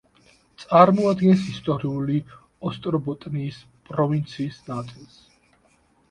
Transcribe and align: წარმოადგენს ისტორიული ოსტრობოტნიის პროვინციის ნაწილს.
წარმოადგენს 0.61 1.41
ისტორიული 1.49 2.15
ოსტრობოტნიის 2.69 3.59
პროვინციის 3.91 4.57
ნაწილს. 4.71 5.21